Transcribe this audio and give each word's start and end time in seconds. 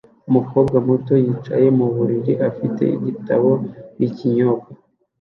Umukobwa 0.29 0.77
muto 0.87 1.13
yicaye 1.25 1.67
mu 1.77 1.87
buriri 1.95 2.33
afite 2.49 2.83
igitabo 2.97 3.49
n'ikinyobwa 3.97 4.69